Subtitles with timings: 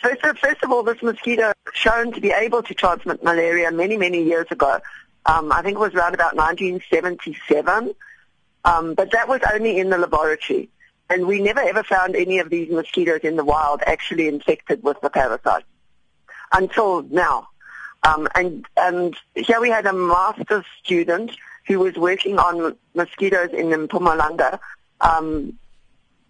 [0.00, 4.22] First, first of all, this mosquito shown to be able to transmit malaria many, many
[4.22, 4.80] years ago.
[5.26, 7.94] Um, I think it was around about 1977,
[8.64, 10.70] um, but that was only in the laboratory.
[11.10, 15.00] And we never ever found any of these mosquitoes in the wild actually infected with
[15.02, 15.64] the parasite
[16.52, 17.48] until now.
[18.02, 21.32] Um, and, and here we had a master's student
[21.66, 24.58] who was working on mosquitoes in Mpumalanga,
[25.00, 25.58] um,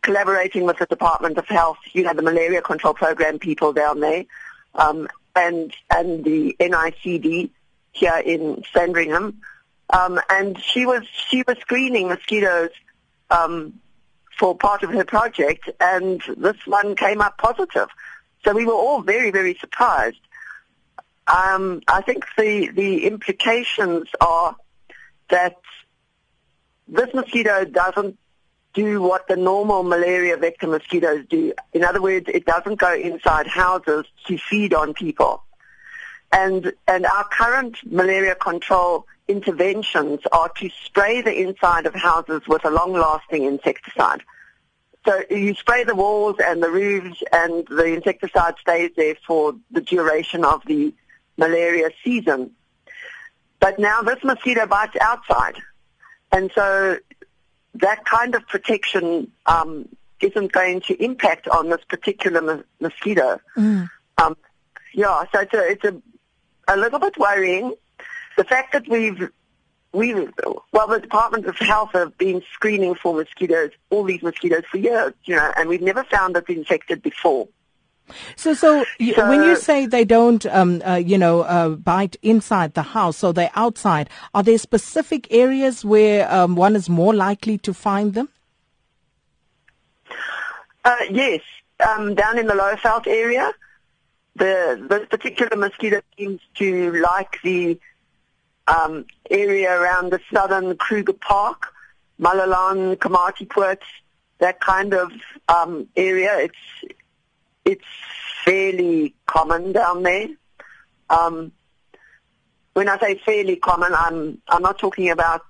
[0.02, 4.24] collaborating with the Department of Health, you know, the malaria control program people down there,
[4.74, 7.50] um, and and the NICD
[7.92, 9.40] here in Sandringham.
[9.90, 12.70] Um, and she was she was screening mosquitoes
[13.30, 13.80] um,
[14.38, 17.88] for part of her project, and this one came up positive.
[18.44, 20.20] So we were all very very surprised.
[21.26, 24.56] Um, I think the the implications are
[25.28, 25.56] that
[26.88, 28.18] this mosquito doesn't
[28.72, 31.52] do what the normal malaria vector mosquitoes do.
[31.72, 35.42] In other words, it doesn't go inside houses to feed on people.
[36.32, 42.64] And, and our current malaria control interventions are to spray the inside of houses with
[42.64, 44.22] a long-lasting insecticide.
[45.04, 49.80] So you spray the walls and the roofs and the insecticide stays there for the
[49.80, 50.94] duration of the
[51.36, 52.52] malaria season.
[53.60, 55.56] But now this mosquito bites outside.
[56.32, 56.98] And so
[57.74, 59.88] that kind of protection um,
[60.20, 63.40] isn't going to impact on this particular mo- mosquito.
[63.56, 63.88] Mm.
[64.22, 64.36] Um,
[64.92, 66.02] yeah, so it's a, it's a,
[66.68, 67.74] a little bit worrying.
[68.36, 69.30] The fact that we've
[69.92, 70.14] we
[70.72, 75.12] well the Department of Health have been screening for mosquitoes, all these mosquitoes for years,
[75.24, 77.48] you know, and we've never found it infected before.
[78.36, 82.74] So, so, so, when you say they don't, um, uh, you know, uh, bite inside
[82.74, 87.58] the house, so they're outside, are there specific areas where um, one is more likely
[87.58, 88.28] to find them?
[90.84, 91.40] Uh, yes,
[91.86, 93.52] um, down in the Lowveld area,
[94.36, 97.78] the this particular mosquito seems to like the
[98.66, 101.72] um, area around the southern Kruger Park,
[102.20, 103.80] Malelane, Komatipoort,
[104.38, 105.12] that kind of
[105.48, 106.36] um, area.
[106.38, 106.94] It's
[107.64, 107.84] it's
[108.44, 110.28] fairly common down there.
[111.08, 111.52] Um,
[112.72, 115.42] when I say fairly common, I'm I'm not talking about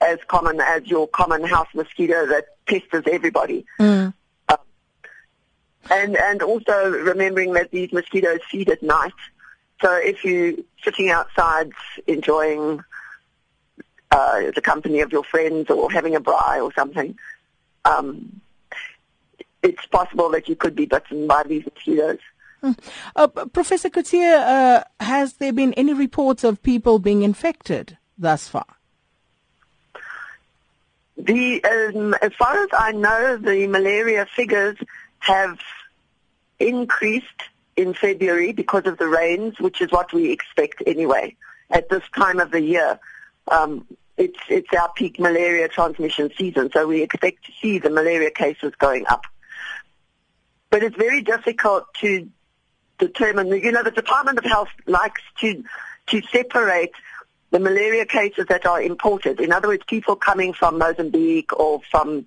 [0.00, 3.66] as common as your common house mosquito that pesters everybody.
[3.78, 4.14] Mm.
[4.48, 4.56] Uh,
[5.90, 9.12] and and also remembering that these mosquitoes feed at night.
[9.80, 11.70] So if you're sitting outside
[12.06, 12.80] enjoying
[14.10, 17.16] uh, the company of your friends or having a braai or something,
[17.84, 18.40] um,
[19.62, 22.18] it's possible that you could be bitten by these mosquitoes.
[22.60, 22.72] Hmm.
[23.14, 28.66] Uh, Professor Coetzee, uh, has there been any reports of people being infected thus far?
[31.16, 34.76] The, um, as far as I know, the malaria figures
[35.20, 35.58] have
[36.58, 37.26] increased
[37.76, 41.36] in February because of the rains, which is what we expect anyway
[41.70, 42.98] at this time of the year.
[43.48, 43.86] Um,
[44.16, 48.72] it's, it's our peak malaria transmission season, so we expect to see the malaria cases
[48.78, 49.26] going up.
[50.70, 52.28] But it's very difficult to
[52.98, 53.48] determine.
[53.48, 55.64] You know, the Department of Health likes to
[56.08, 56.92] to separate
[57.50, 59.40] the malaria cases that are imported.
[59.40, 62.26] In other words, people coming from Mozambique or from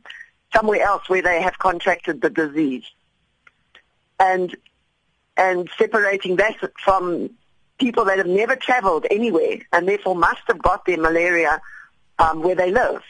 [0.53, 2.84] somewhere else where they have contracted the disease,
[4.19, 4.56] and
[5.38, 7.30] and separating that from
[7.80, 11.59] people that have never travelled anywhere and therefore must have got their malaria
[12.19, 13.01] um, where they live,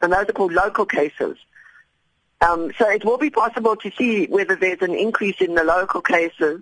[0.00, 1.36] and those are called local cases.
[2.42, 6.02] Um, so it will be possible to see whether there's an increase in the local
[6.02, 6.60] cases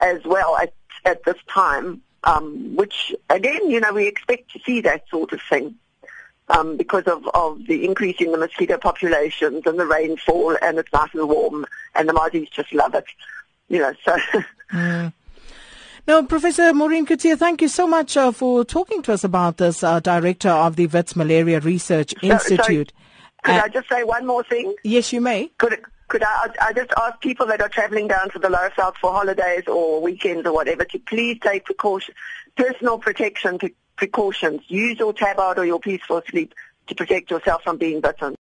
[0.00, 0.72] as well at,
[1.04, 5.40] at this time, um, which again, you know, we expect to see that sort of
[5.42, 5.74] thing
[6.48, 10.92] um, because of, of the increase in the mosquito populations and the rainfall and it's
[10.92, 13.06] nice and warm and the Mozzies just love it,
[13.68, 14.16] you know, so.
[14.72, 15.12] mm.
[16.06, 19.82] Now, Professor Maureen Coetzee, thank you so much uh, for talking to us about this,
[19.82, 22.92] uh, Director of the Wits Malaria Research so, Institute.
[22.94, 23.04] So
[23.44, 24.74] could uh, I just say one more thing?
[24.82, 25.50] Yes, you may.
[25.58, 29.12] Could could I, I just ask people that are traveling down to the Lowveld for
[29.12, 32.14] holidays or weekends or whatever to please take precaution,
[32.56, 33.58] personal protection
[33.96, 34.62] precautions.
[34.68, 36.54] Use your Tabard or your Peaceful Sleep
[36.88, 38.34] to protect yourself from being bitten.